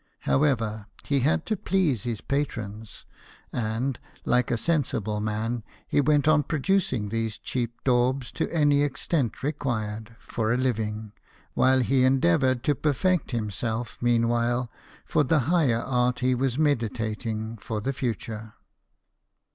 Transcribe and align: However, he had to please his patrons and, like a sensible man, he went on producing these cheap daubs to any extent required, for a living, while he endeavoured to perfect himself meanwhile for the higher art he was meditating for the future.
However, 0.21 0.87
he 1.05 1.19
had 1.19 1.45
to 1.45 1.55
please 1.55 2.05
his 2.05 2.21
patrons 2.21 3.05
and, 3.53 3.99
like 4.25 4.49
a 4.49 4.57
sensible 4.57 5.19
man, 5.19 5.61
he 5.87 6.01
went 6.01 6.27
on 6.27 6.41
producing 6.41 7.09
these 7.09 7.37
cheap 7.37 7.83
daubs 7.83 8.31
to 8.31 8.51
any 8.51 8.81
extent 8.81 9.43
required, 9.43 10.15
for 10.19 10.51
a 10.51 10.57
living, 10.57 11.11
while 11.53 11.81
he 11.81 12.03
endeavoured 12.03 12.63
to 12.63 12.73
perfect 12.73 13.29
himself 13.29 13.99
meanwhile 14.01 14.71
for 15.05 15.23
the 15.23 15.41
higher 15.41 15.81
art 15.81 16.21
he 16.21 16.33
was 16.33 16.57
meditating 16.57 17.57
for 17.57 17.79
the 17.79 17.93
future. 17.93 18.53